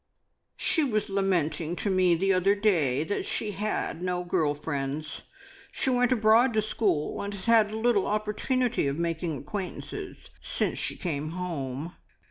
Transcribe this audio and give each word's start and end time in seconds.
"She 0.57 0.83
was 0.83 1.11
lamenting 1.11 1.75
to 1.75 1.91
me 1.91 2.15
the 2.15 2.33
other 2.33 2.55
day 2.55 3.03
that 3.03 3.23
she 3.23 3.51
had 3.51 4.01
no 4.01 4.23
girl 4.23 4.55
friends. 4.55 5.21
She 5.71 5.91
went 5.91 6.11
abroad 6.11 6.53
to 6.55 6.61
school, 6.63 7.21
and 7.21 7.35
has 7.35 7.45
had 7.45 7.71
little 7.71 8.07
opportunity 8.07 8.87
of 8.87 8.97
making 8.97 9.37
acquaintances 9.37 10.17
since 10.41 10.79
she 10.79 10.97
came 10.97 11.33
home. 11.33 11.93